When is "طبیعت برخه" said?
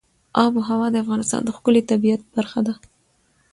1.91-2.59